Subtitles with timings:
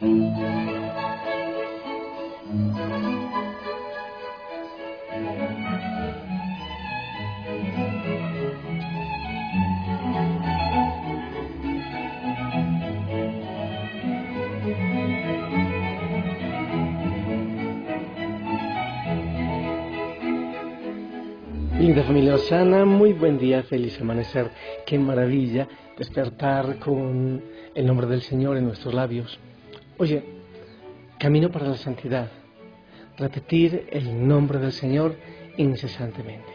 [0.00, 0.12] Linda
[22.04, 24.50] familia Osana, muy buen día, feliz amanecer.
[24.86, 27.42] Qué maravilla despertar con
[27.74, 29.40] el nombre del Señor en nuestros labios.
[30.00, 30.24] Oye,
[31.18, 32.30] camino para la santidad,
[33.16, 35.16] repetir el nombre del Señor
[35.56, 36.52] incesantemente.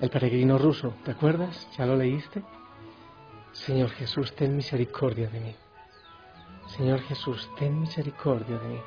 [0.00, 1.68] El peregrino ruso, ¿te acuerdas?
[1.78, 2.42] ¿Ya lo leíste?
[3.52, 5.54] Señor Jesús, ten misericordia de mí.
[6.66, 8.80] Señor Jesús, ten misericordia de mí.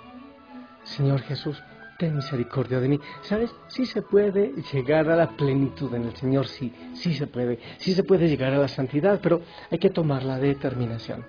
[0.84, 1.64] Señor Jesús,
[1.98, 3.00] ten misericordia de mí.
[3.22, 3.56] ¿Sabes?
[3.70, 7.58] Sí se puede llegar a la plenitud en el Señor, sí, sí se puede.
[7.78, 9.40] Sí se puede llegar a la santidad, pero
[9.72, 11.26] hay que tomar la determinación.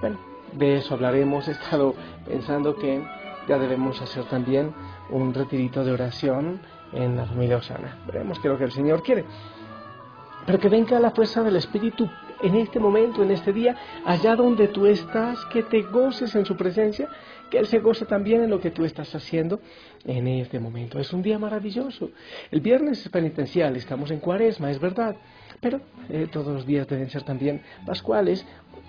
[0.00, 1.48] Bueno, de eso hablaremos.
[1.48, 1.94] He estado
[2.26, 3.02] pensando que
[3.48, 4.72] ya debemos hacer también
[5.10, 6.60] un retirito de oración
[6.92, 7.98] en la familia Osana.
[8.06, 9.24] Veremos qué es lo que el Señor quiere.
[10.46, 12.08] Pero que venga la fuerza del Espíritu
[12.42, 16.56] en este momento, en este día, allá donde tú estás, que te goces en su
[16.56, 17.08] presencia,
[17.50, 19.60] que Él se goce también en lo que tú estás haciendo
[20.04, 20.98] en este momento.
[20.98, 22.10] Es un día maravilloso.
[22.50, 25.16] El viernes es penitencial, estamos en cuaresma, es verdad,
[25.60, 28.46] pero eh, todos los días deben ser también pascuales.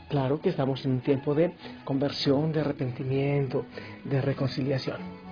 [0.09, 3.65] Claro que estamos en un tiempo de conversión, de arrepentimiento,
[4.05, 5.27] de reconciliación.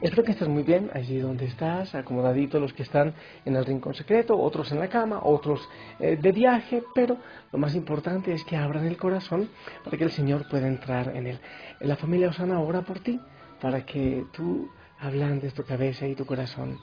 [0.00, 3.94] Espero que estés muy bien allí donde estás, acomodadito los que están en el rincón
[3.94, 7.16] secreto, otros en la cama, otros eh, de viaje, pero
[7.50, 9.48] lo más importante es que abran el corazón
[9.82, 11.40] para que el Señor pueda entrar en él.
[11.80, 13.20] La familia Osana ora por ti
[13.60, 16.78] para que tú ablandes tu cabeza y tu corazón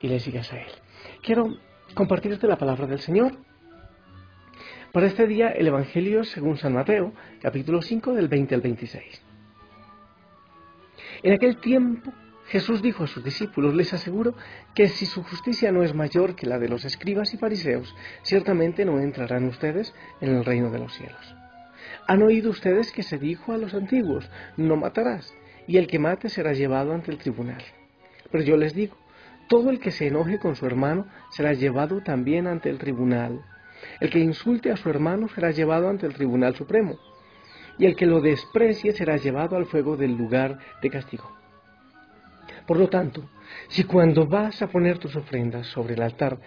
[0.00, 0.72] y le sigas a Él.
[1.22, 1.56] Quiero
[1.94, 3.32] compartirte la palabra del Señor.
[4.92, 9.22] Para este día el Evangelio según San Mateo, capítulo 5 del 20 al 26.
[11.22, 12.12] En aquel tiempo
[12.46, 14.34] Jesús dijo a sus discípulos, les aseguro
[14.74, 18.84] que si su justicia no es mayor que la de los escribas y fariseos, ciertamente
[18.84, 21.34] no entrarán ustedes en el reino de los cielos.
[22.06, 25.34] Han oído ustedes que se dijo a los antiguos, no matarás,
[25.66, 27.62] y el que mate será llevado ante el tribunal.
[28.30, 28.96] Pero yo les digo,
[29.48, 33.44] todo el que se enoje con su hermano será llevado también ante el tribunal.
[34.00, 36.98] El que insulte a su hermano será llevado ante el tribunal supremo.
[37.78, 41.30] Y el que lo desprecie será llevado al fuego del lugar de castigo.
[42.66, 43.28] Por lo tanto,
[43.68, 46.38] si cuando vas a poner tus ofrendas sobre el altar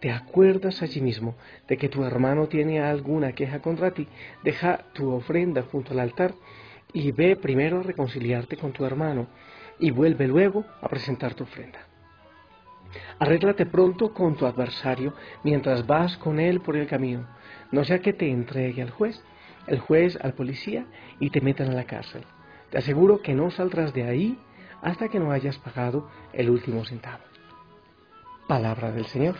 [0.00, 1.36] te acuerdas allí mismo
[1.68, 4.08] de que tu hermano tiene alguna queja contra ti,
[4.44, 6.34] deja tu ofrenda junto al altar
[6.92, 9.26] y ve primero a reconciliarte con tu hermano
[9.78, 11.87] y vuelve luego a presentar tu ofrenda.
[13.18, 17.26] Arréglate pronto con tu adversario mientras vas con él por el camino,
[17.70, 19.22] no sea que te entregue al juez,
[19.66, 20.86] el juez al policía
[21.20, 22.24] y te metan a la cárcel.
[22.70, 24.38] Te aseguro que no saldrás de ahí
[24.82, 27.24] hasta que no hayas pagado el último centavo.
[28.46, 29.36] Palabra del Señor.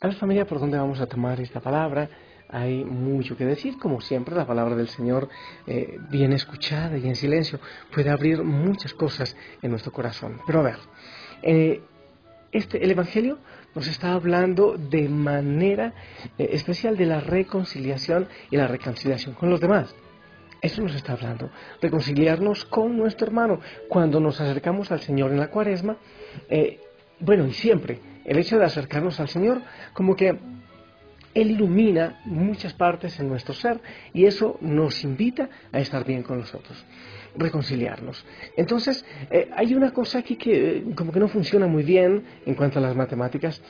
[0.00, 2.08] A ver familia, ¿por dónde vamos a tomar esta palabra?
[2.54, 5.28] Hay mucho que decir, como siempre, la palabra del Señor,
[5.66, 7.58] eh, bien escuchada y en silencio,
[7.92, 10.40] puede abrir muchas cosas en nuestro corazón.
[10.46, 10.76] Pero a ver,
[11.42, 11.82] eh,
[12.52, 13.38] este, el Evangelio
[13.74, 15.94] nos está hablando de manera
[16.38, 19.92] eh, especial de la reconciliación y la reconciliación con los demás.
[20.62, 21.50] Eso nos está hablando,
[21.82, 23.58] reconciliarnos con nuestro hermano.
[23.88, 25.96] Cuando nos acercamos al Señor en la cuaresma,
[27.18, 29.60] bueno, y siempre, el hecho de acercarnos al Señor,
[29.92, 30.38] como que
[31.34, 33.80] Él ilumina muchas partes en nuestro ser
[34.12, 36.84] y eso nos invita a estar bien con nosotros,
[37.36, 38.24] reconciliarnos.
[38.56, 42.54] Entonces, eh, hay una cosa aquí que eh, como que no funciona muy bien en
[42.54, 43.60] cuanto a las matemáticas.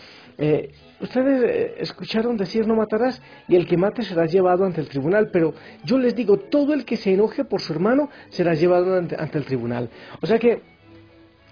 [1.01, 5.31] Ustedes eh, escucharon decir no matarás y el que mate será llevado ante el tribunal,
[5.33, 5.55] pero
[5.85, 9.45] yo les digo, todo el que se enoje por su hermano será llevado ante, el
[9.45, 9.91] tribunal.
[10.21, 10.63] O sea que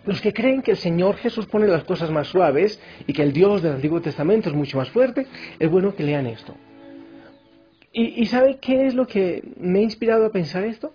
[0.05, 3.33] los que creen que el Señor Jesús pone las cosas más suaves y que el
[3.33, 5.27] Dios del Antiguo Testamento es mucho más fuerte,
[5.59, 6.55] es bueno que lean esto.
[7.95, 10.95] ¿Y, sabe qué es lo que me ha inspirado a pensar esto?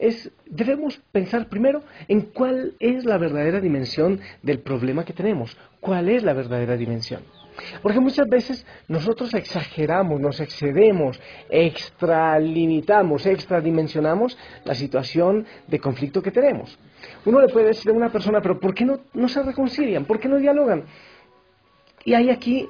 [0.00, 6.08] Es, debemos pensar primero en cuál es la verdadera dimensión del problema que tenemos, cuál
[6.08, 7.22] es la verdadera dimensión.
[7.82, 11.20] Porque muchas veces nosotros exageramos, nos excedemos,
[11.50, 16.78] extralimitamos, extradimensionamos la situación de conflicto que tenemos.
[17.24, 20.04] Uno le puede decir a una persona, pero ¿por qué no, no se reconcilian?
[20.04, 20.84] ¿Por qué no dialogan?
[22.04, 22.68] Y hay aquí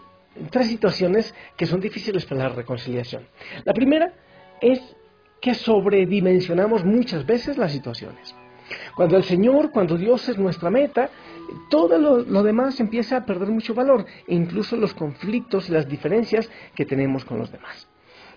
[0.50, 3.26] tres situaciones que son difíciles para la reconciliación.
[3.64, 4.12] La primera
[4.60, 4.80] es
[5.40, 8.34] que sobredimensionamos muchas veces las situaciones.
[8.96, 11.10] Cuando el Señor, cuando Dios es nuestra meta,
[11.68, 16.84] todo lo, demás empieza a perder mucho valor, e incluso los conflictos las diferencias que
[16.84, 17.88] tenemos con los demás.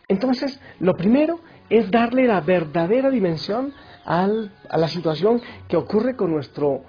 [0.07, 1.39] Entonces, lo primero
[1.69, 3.73] es darle la verdadera dimensión
[4.05, 6.83] a la situación que ocurre con nuestro,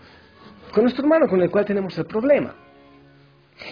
[0.73, 2.55] con nuestro hermano con el cual tenemos el problema.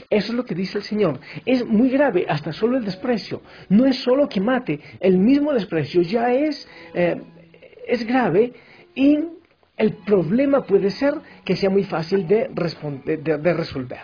[0.09, 1.21] Eso es lo que dice el Señor.
[1.45, 3.43] Es muy grave, hasta solo el desprecio.
[3.69, 7.21] No es solo que mate, el mismo desprecio ya es, eh,
[7.87, 8.53] es grave
[8.95, 9.19] y
[9.77, 14.01] el problema puede ser que sea muy fácil de, de, resolver.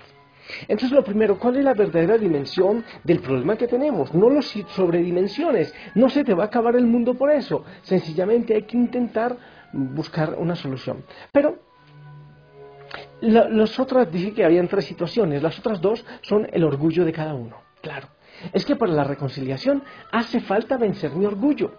[0.62, 4.12] Entonces, lo primero, ¿cuál es la verdadera dimensión del problema que tenemos?
[4.12, 5.72] No los sobredimensiones.
[5.94, 7.64] No se te va a acabar el mundo por eso.
[7.82, 9.36] Sencillamente hay que intentar
[9.72, 11.04] buscar una solución.
[11.30, 11.58] Pero
[13.20, 17.34] las otras, dije que habían tres situaciones, las otras dos son el orgullo de cada
[17.34, 18.08] uno, claro.
[18.52, 21.74] Es que para la reconciliación hace falta vencer mi orgullo.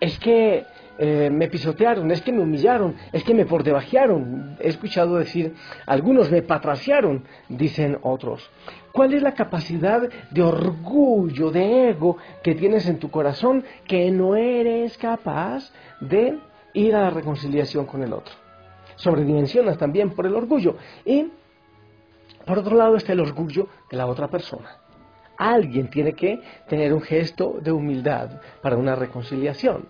[0.00, 0.64] Es que
[0.98, 4.56] eh, me pisotearon, es que me humillaron, es que me pordebajearon.
[4.60, 5.54] He escuchado decir,
[5.86, 8.50] algunos me patraciaron, dicen otros.
[8.92, 14.36] ¿Cuál es la capacidad de orgullo, de ego que tienes en tu corazón que no
[14.36, 15.70] eres capaz
[16.00, 16.38] de
[16.72, 18.46] ir a la reconciliación con el otro?
[18.96, 20.76] sobredimensionas también por el orgullo.
[21.04, 21.30] Y
[22.44, 24.78] por otro lado está el orgullo de la otra persona.
[25.38, 29.88] Alguien tiene que tener un gesto de humildad para una reconciliación.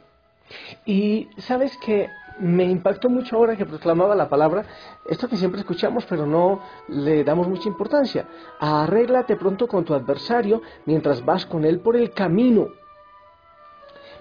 [0.85, 2.09] Y sabes que
[2.39, 4.65] me impactó mucho ahora que proclamaba la palabra,
[5.09, 8.27] esto que siempre escuchamos pero no le damos mucha importancia.
[8.61, 12.69] Arréglate pronto con tu adversario mientras vas con él por el camino.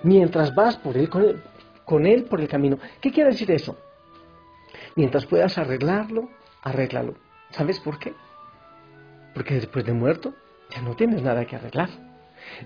[0.04, 1.44] Mientras vas por él, con él,
[1.83, 2.77] con él por el camino.
[3.01, 3.75] ¿Qué quiere decir eso?
[4.95, 6.30] Mientras puedas arreglarlo,
[6.62, 7.16] arréglalo.
[7.51, 8.13] ¿Sabes por qué?
[9.33, 10.33] Porque después de muerto
[10.69, 11.89] ya no tienes nada que arreglar.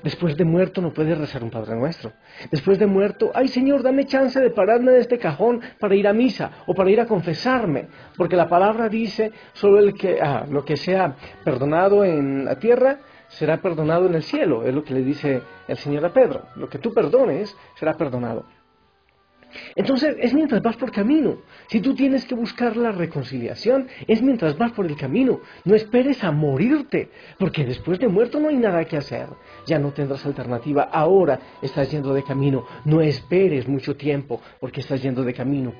[0.03, 2.13] Después de muerto no puedes rezar un Padre Nuestro.
[2.51, 6.13] Después de muerto, ay Señor, dame chance de pararme de este cajón para ir a
[6.13, 7.87] misa o para ir a confesarme.
[8.17, 12.99] Porque la palabra dice, solo el que, ah, lo que sea perdonado en la tierra
[13.29, 14.63] será perdonado en el cielo.
[14.63, 16.43] Es lo que le dice el Señor a Pedro.
[16.55, 18.45] Lo que tú perdones será perdonado.
[19.75, 21.37] Entonces es mientras vas por camino.
[21.67, 25.41] Si tú tienes que buscar la reconciliación, es mientras vas por el camino.
[25.65, 29.27] No esperes a morirte, porque después de muerto no hay nada que hacer.
[29.65, 30.83] Ya no tendrás alternativa.
[30.83, 32.65] Ahora estás yendo de camino.
[32.85, 35.73] No esperes mucho tiempo, porque estás yendo de camino.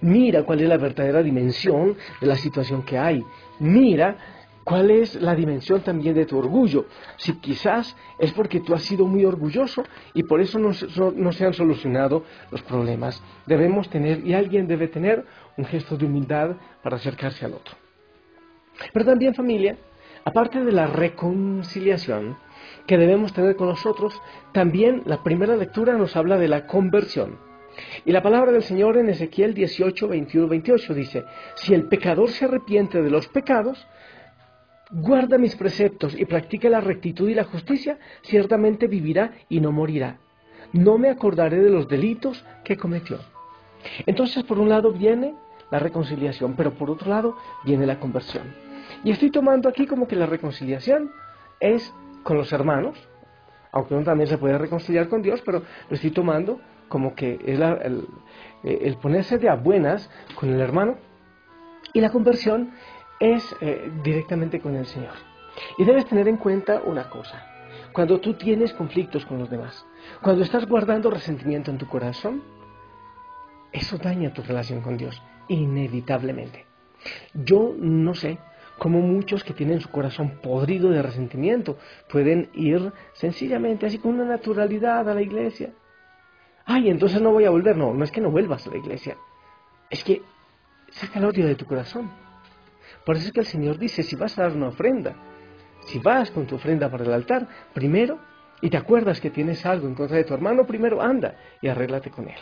[0.00, 3.22] Mira cuál es la verdadera dimensión de la situación que hay.
[3.60, 4.35] Mira
[4.66, 6.86] ¿Cuál es la dimensión también de tu orgullo?
[7.18, 11.54] Si quizás es porque tú has sido muy orgulloso y por eso no, se han
[11.54, 13.22] solucionado los problemas.
[13.46, 15.24] Debemos tener, y alguien debe tener,
[15.56, 17.76] un gesto de humildad para acercarse al otro.
[18.92, 19.78] Pero también familia,
[20.24, 22.36] aparte de la reconciliación
[22.88, 24.20] que debemos tener con nosotros,
[24.50, 27.38] también la primera lectura nos habla de la conversión.
[28.04, 31.24] Y la palabra del Señor en Ezequiel 18, 21, 28 dice,
[31.54, 33.86] si el pecador se arrepiente de los pecados,
[34.90, 40.18] guarda mis preceptos y practica la rectitud y la justicia, ciertamente vivirá y no morirá.
[40.72, 43.18] No me acordaré de los delitos que cometió.
[44.06, 45.34] Entonces, por un lado viene
[45.70, 48.54] la reconciliación, pero por otro lado viene la conversión.
[49.04, 51.10] Y estoy tomando aquí como que la reconciliación
[51.60, 51.92] es
[52.22, 52.96] con los hermanos,
[53.72, 57.58] aunque uno también se puede reconciliar con Dios, pero lo estoy tomando como que es
[57.58, 58.06] el,
[58.62, 60.96] el ponerse de a buenas con el hermano.
[61.92, 62.72] Y la conversión
[63.20, 65.14] es eh, directamente con el Señor.
[65.78, 67.44] Y debes tener en cuenta una cosa.
[67.92, 69.86] Cuando tú tienes conflictos con los demás,
[70.20, 72.42] cuando estás guardando resentimiento en tu corazón,
[73.72, 76.66] eso daña tu relación con Dios, inevitablemente.
[77.32, 78.38] Yo no sé
[78.78, 81.78] cómo muchos que tienen su corazón podrido de resentimiento
[82.10, 85.72] pueden ir sencillamente así con una naturalidad a la iglesia.
[86.64, 87.76] Ay, entonces no voy a volver.
[87.76, 89.16] No, no es que no vuelvas a la iglesia.
[89.88, 90.22] Es que
[90.90, 92.10] saca el odio de tu corazón.
[93.06, 95.14] Por eso es que el Señor dice, si vas a dar una ofrenda,
[95.86, 98.18] si vas con tu ofrenda para el altar, primero,
[98.60, 102.10] y te acuerdas que tienes algo en contra de tu hermano, primero anda y arréglate
[102.10, 102.40] con él.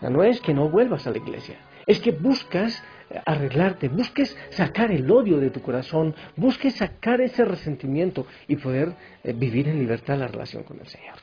[0.00, 2.80] No es que no vuelvas a la iglesia, es que buscas
[3.26, 9.32] arreglarte, busques sacar el odio de tu corazón, busques sacar ese resentimiento y poder eh,
[9.32, 11.16] vivir en libertad la relación con el Señor.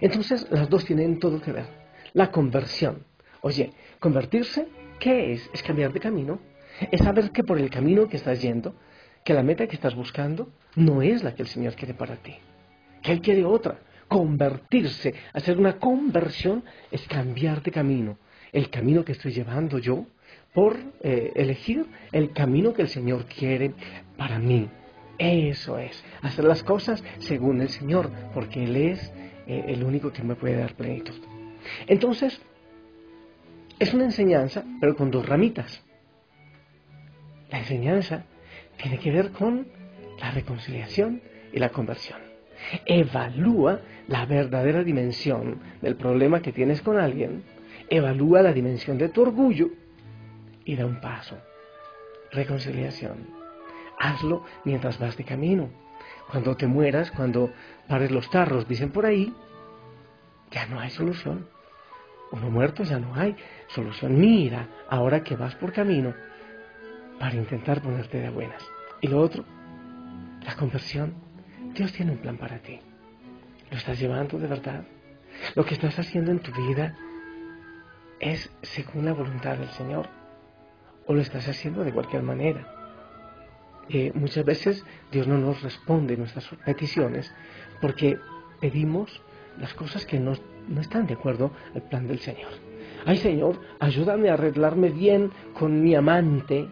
[0.00, 1.66] Entonces, las dos tienen todo que ver.
[2.14, 3.04] La conversión.
[3.42, 4.66] Oye, convertirse,
[4.98, 5.48] ¿qué es?
[5.52, 6.40] Es cambiar de camino
[6.90, 8.74] es saber que por el camino que estás yendo,
[9.24, 12.34] que la meta que estás buscando no es la que el Señor quiere para ti,
[13.02, 13.78] que Él quiere otra.
[14.06, 18.18] Convertirse, hacer una conversión es cambiar de camino.
[18.52, 20.06] El camino que estoy llevando yo
[20.52, 23.72] por eh, elegir el camino que el Señor quiere
[24.16, 24.68] para mí.
[25.18, 29.12] Eso es, hacer las cosas según el Señor, porque Él es
[29.46, 31.14] eh, el único que me puede dar plenitud.
[31.86, 32.40] Entonces,
[33.78, 35.82] es una enseñanza, pero con dos ramitas.
[37.54, 38.24] La enseñanza
[38.78, 39.68] tiene que ver con
[40.18, 42.18] la reconciliación y la conversión.
[42.84, 47.44] Evalúa la verdadera dimensión del problema que tienes con alguien.
[47.88, 49.68] Evalúa la dimensión de tu orgullo
[50.64, 51.38] y da un paso.
[52.32, 53.28] Reconciliación.
[54.00, 55.70] Hazlo mientras vas de camino.
[56.32, 57.52] Cuando te mueras, cuando
[57.86, 59.32] pares los tarros, dicen por ahí,
[60.50, 61.46] ya no hay solución.
[62.32, 63.36] Uno muerto ya no hay
[63.68, 64.18] solución.
[64.18, 66.14] Mira, ahora que vas por camino,
[67.24, 68.62] para intentar ponerte de buenas.
[69.00, 69.46] Y lo otro,
[70.44, 71.14] la conversión.
[71.72, 72.78] Dios tiene un plan para ti.
[73.70, 74.84] ¿Lo estás llevando de verdad?
[75.54, 76.94] Lo que estás haciendo en tu vida
[78.20, 80.06] es según la voluntad del Señor.
[81.06, 82.68] O lo estás haciendo de cualquier manera.
[83.88, 87.34] Eh, muchas veces Dios no nos responde nuestras peticiones
[87.80, 88.18] porque
[88.60, 89.22] pedimos
[89.58, 90.34] las cosas que no,
[90.68, 92.52] no están de acuerdo al plan del Señor.
[93.06, 96.68] Ay Señor, ayúdame a arreglarme bien con mi amante,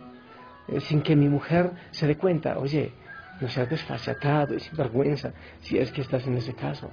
[0.69, 2.92] eh, sin que mi mujer se dé cuenta, oye,
[3.40, 6.90] no seas desfachatado y sin vergüenza si es que estás en ese caso.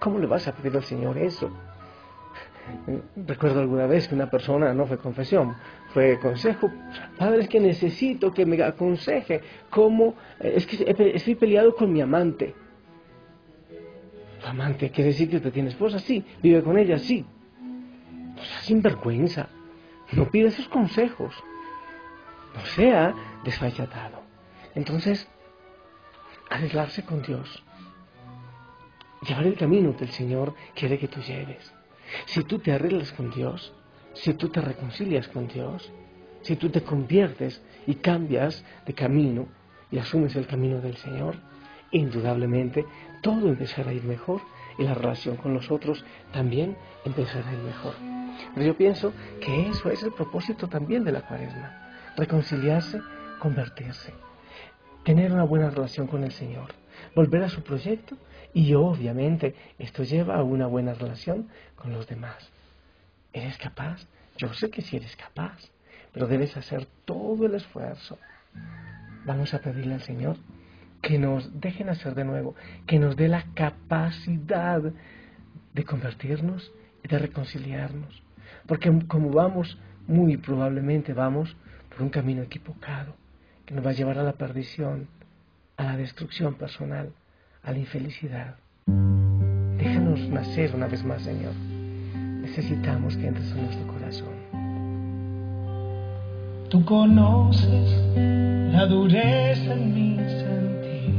[0.00, 1.50] ¿Cómo le vas a pedir al Señor eso?
[2.86, 5.54] Eh, recuerdo alguna vez que una persona, no fue confesión,
[5.92, 6.70] fue consejo,
[7.18, 12.00] padre, es que necesito que me aconseje cómo, eh, es que estoy peleado con mi
[12.00, 12.54] amante.
[14.40, 15.98] ¿Tu amante quiere decir que usted tiene esposa?
[15.98, 16.24] Sí.
[16.42, 16.98] ¿Vive con ella?
[16.98, 17.26] Sí.
[18.34, 19.48] No sea sin vergüenza.
[20.12, 21.34] No pide esos consejos
[22.54, 23.14] no sea
[23.44, 24.22] desfachatado.
[24.74, 25.28] Entonces,
[26.48, 27.62] arreglarse con Dios,
[29.26, 31.72] llevar el camino que el Señor quiere que tú lleves.
[32.26, 33.72] Si tú te arreglas con Dios,
[34.14, 35.92] si tú te reconcilias con Dios,
[36.42, 39.46] si tú te conviertes y cambias de camino
[39.90, 41.36] y asumes el camino del Señor,
[41.92, 42.84] indudablemente
[43.22, 44.40] todo empezará a ir mejor
[44.78, 47.94] y la relación con los otros también empezará a ir mejor.
[48.54, 53.00] Pero yo pienso que eso es el propósito también de la cuaresma reconciliarse,
[53.38, 54.12] convertirse,
[55.04, 56.68] tener una buena relación con el Señor,
[57.14, 58.16] volver a su proyecto
[58.52, 62.50] y obviamente esto lleva a una buena relación con los demás.
[63.32, 64.06] ¿Eres capaz?
[64.36, 65.58] Yo sé que sí eres capaz,
[66.12, 68.18] pero debes hacer todo el esfuerzo.
[69.24, 70.36] Vamos a pedirle al Señor
[71.02, 72.54] que nos dejen hacer de nuevo,
[72.86, 74.82] que nos dé la capacidad
[75.72, 78.22] de convertirnos y de reconciliarnos.
[78.66, 81.56] Porque como vamos, muy probablemente vamos
[82.02, 83.14] un camino equivocado
[83.66, 85.08] que nos va a llevar a la perdición,
[85.76, 87.12] a la destrucción personal,
[87.62, 88.56] a la infelicidad.
[88.86, 91.54] Déjanos nacer una vez más, Señor.
[92.42, 94.50] Necesitamos que entres en nuestro corazón.
[96.68, 98.16] Tú conoces
[98.72, 101.10] la dureza en mi sentir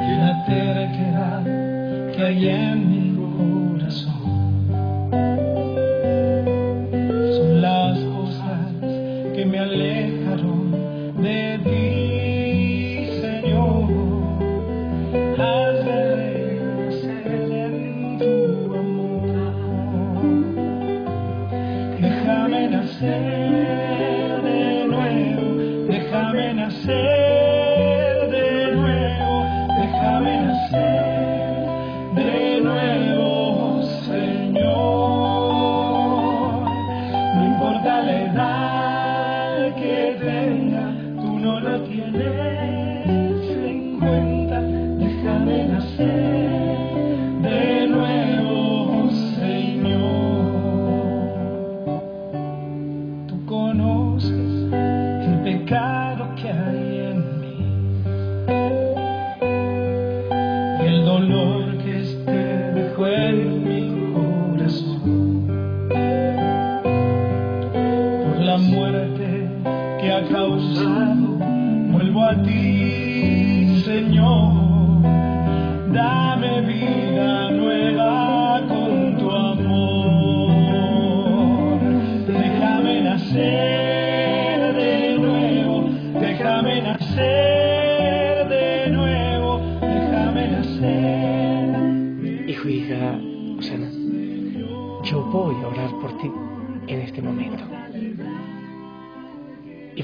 [0.00, 1.44] y la terquedad
[2.14, 3.09] que hay en
[42.12, 42.49] mi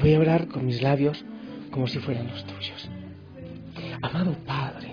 [0.06, 1.24] voy a orar con mis labios
[1.72, 2.88] como si fueran los tuyos.
[4.00, 4.90] Amado Padre,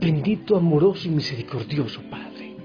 [0.00, 2.56] bendito, amoroso y misericordioso Padre,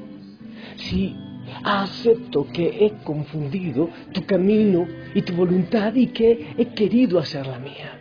[0.77, 1.15] si
[1.63, 7.59] acepto que he confundido tu camino y tu voluntad y que he querido hacer la
[7.59, 7.99] mía.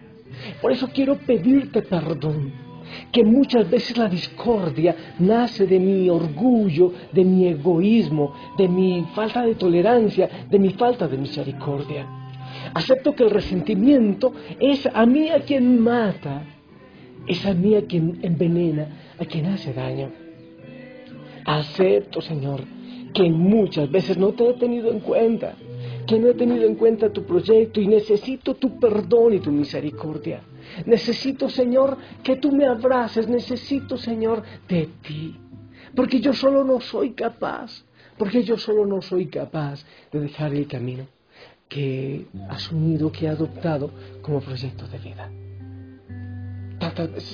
[0.62, 2.54] Por eso quiero pedirte perdón,
[3.12, 9.42] que muchas veces la discordia nace de mi orgullo, de mi egoísmo, de mi falta
[9.42, 12.21] de tolerancia, de mi falta de misericordia.
[12.74, 16.42] Acepto que el resentimiento es a mí a quien mata
[17.26, 20.10] esa mía que envenena a quien hace daño.
[21.44, 22.62] Acepto, Señor,
[23.12, 25.54] que muchas veces no te he tenido en cuenta,
[26.06, 30.42] que no he tenido en cuenta tu proyecto y necesito tu perdón y tu misericordia.
[30.86, 35.36] Necesito, Señor, que tú me abraces, necesito, Señor, de ti,
[35.94, 37.84] porque yo solo no soy capaz,
[38.16, 41.06] porque yo solo no soy capaz de dejar el camino
[41.72, 45.30] que he asumido, que he adoptado como proyecto de vida.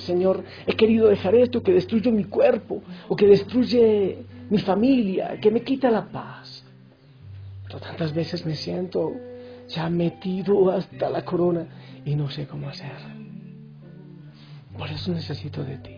[0.05, 4.19] Señor, he querido dejar esto que destruye mi cuerpo o que destruye
[4.49, 6.63] mi familia, que me quita la paz.
[7.65, 9.11] Pero tantas veces me siento
[9.67, 11.67] ya metido hasta la corona
[12.05, 12.95] y no sé cómo hacer.
[14.77, 15.95] Por eso necesito de ti.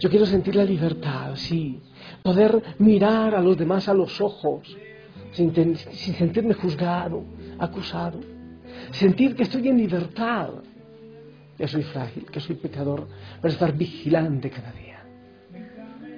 [0.00, 1.80] Yo quiero sentir la libertad, sí,
[2.22, 4.76] poder mirar a los demás a los ojos,
[5.32, 7.24] sin, sentirme juzgado,
[7.58, 8.20] acusado,
[8.92, 10.50] sentir que estoy en libertad
[11.56, 13.08] que soy frágil, que soy pecador,
[13.40, 15.02] para estar vigilante cada día.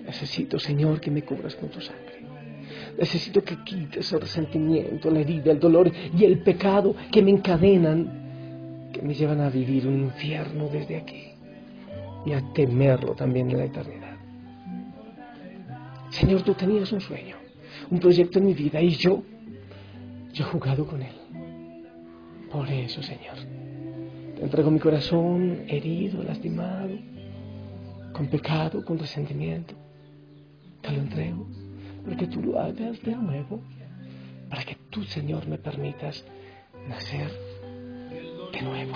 [0.05, 2.19] Necesito, Señor, que me cubras con tu sangre.
[2.99, 8.91] Necesito que quites el resentimiento, la herida, el dolor y el pecado que me encadenan,
[8.93, 11.29] que me llevan a vivir un infierno desde aquí
[12.27, 14.17] y a temerlo también en la eternidad.
[16.11, 17.37] Señor, tú tenías un sueño,
[17.91, 19.23] un proyecto en mi vida y yo,
[20.33, 21.15] yo he jugado con él.
[22.51, 23.37] Por eso, Señor,
[24.37, 26.97] te entrego mi corazón herido, lastimado,
[28.13, 29.75] con pecado, con resentimiento.
[30.81, 31.47] Te lo entrego
[32.05, 33.61] para que tú lo hagas de nuevo,
[34.49, 36.25] para que tú, Señor, me permitas
[36.89, 37.31] nacer
[38.53, 38.93] de nuevo.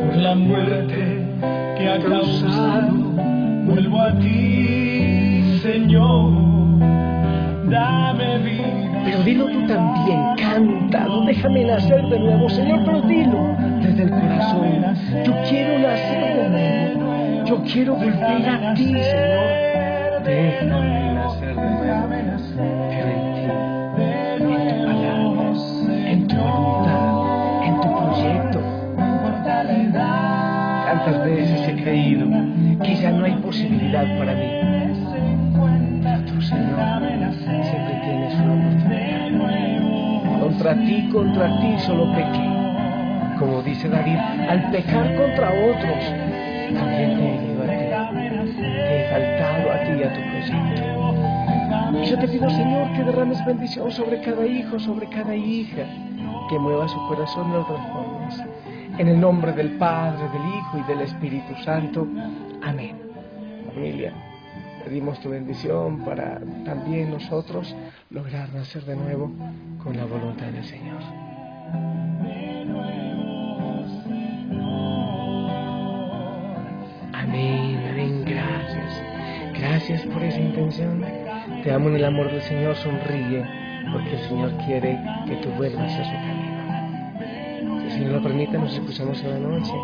[0.00, 1.03] Por la muerte
[1.98, 2.92] causado,
[3.66, 6.32] vuelvo a ti, Señor.
[7.68, 14.04] Dame vida pero dilo tú también, cántalo, déjame nacer de nuevo, Señor, pero dilo desde
[14.04, 14.82] el corazón.
[15.24, 20.22] Yo quiero nacer de nuevo, yo quiero volver a ti, Señor.
[20.24, 22.33] Déjame nacer de nuevo,
[34.02, 34.50] para mí.
[36.26, 36.78] Tú, Señor,
[37.42, 40.40] siempre tienes una oportunidad.
[40.40, 42.48] Contra ti, contra ti solo pequé.
[43.38, 46.04] Como dice David, al pecar contra otros,
[46.74, 47.74] también te he herido a ti.
[48.62, 50.82] Te he faltado a ti y a tu proyecto.
[52.02, 55.84] Y yo te pido, Señor, que derrames bendición sobre cada hijo, sobre cada hija,
[56.50, 58.44] que mueva su corazón de otras formas.
[58.98, 62.06] En el nombre del Padre, del Hijo y del Espíritu Santo.
[64.82, 67.74] Pedimos tu bendición para también nosotros
[68.08, 69.30] lograr nacer de nuevo
[69.82, 71.02] con la voluntad del Señor.
[77.12, 79.02] Amén, amén, gracias.
[79.58, 81.04] Gracias por esa intención.
[81.62, 83.44] Te amo en el amor del Señor, sonríe,
[83.92, 87.80] porque el Señor quiere que tú vuelvas a su camino.
[87.80, 89.74] Si el Señor lo permite, nos escuchamos en la noche.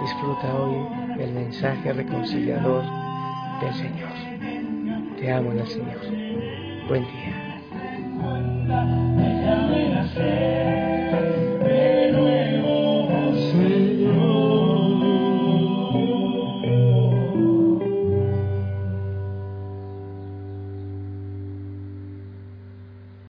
[0.00, 3.09] Disfruta hoy del mensaje reconciliador
[3.60, 4.10] del Señor.
[5.18, 6.00] Te amo en el Señor.
[6.88, 7.40] Buen día.